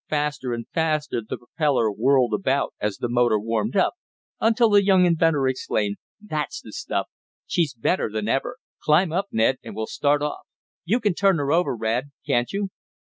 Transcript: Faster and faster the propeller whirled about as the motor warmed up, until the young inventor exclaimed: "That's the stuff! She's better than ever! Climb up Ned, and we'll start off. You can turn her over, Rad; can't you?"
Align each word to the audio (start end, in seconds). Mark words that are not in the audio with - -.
Faster 0.09 0.51
and 0.51 0.65
faster 0.73 1.21
the 1.21 1.37
propeller 1.37 1.91
whirled 1.91 2.33
about 2.33 2.73
as 2.81 2.97
the 2.97 3.07
motor 3.07 3.37
warmed 3.37 3.75
up, 3.77 3.93
until 4.39 4.67
the 4.67 4.83
young 4.83 5.05
inventor 5.05 5.47
exclaimed: 5.47 5.97
"That's 6.19 6.59
the 6.59 6.71
stuff! 6.71 7.07
She's 7.45 7.75
better 7.75 8.09
than 8.09 8.27
ever! 8.27 8.57
Climb 8.81 9.11
up 9.13 9.27
Ned, 9.31 9.57
and 9.61 9.75
we'll 9.75 9.85
start 9.85 10.23
off. 10.23 10.47
You 10.85 10.99
can 11.01 11.13
turn 11.13 11.37
her 11.37 11.51
over, 11.51 11.75
Rad; 11.75 12.05
can't 12.25 12.51
you?" 12.51 12.69